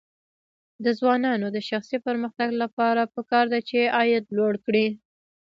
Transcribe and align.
د 0.83 0.85
ځوانانو 0.99 1.47
د 1.55 1.57
شخصي 1.69 1.97
پرمختګ 2.07 2.49
لپاره 2.63 3.11
پکار 3.15 3.45
ده 3.53 3.59
چې 3.69 3.91
عاید 3.97 4.23
لوړ 4.37 4.53
کړي. 4.65 4.87